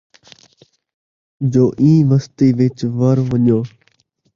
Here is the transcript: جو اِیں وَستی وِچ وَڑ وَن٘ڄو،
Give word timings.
جو 1.51 1.65
اِیں 1.79 1.99
وَستی 2.09 2.47
وِچ 2.57 2.77
وَڑ 2.99 3.17
وَن٘ڄو، 3.29 3.59